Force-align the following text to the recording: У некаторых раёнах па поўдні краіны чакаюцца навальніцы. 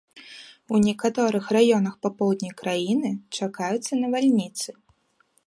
У 0.77 0.77
некаторых 0.85 1.45
раёнах 1.57 1.99
па 2.07 2.11
поўдні 2.21 2.49
краіны 2.63 3.09
чакаюцца 3.41 3.93
навальніцы. 4.03 4.69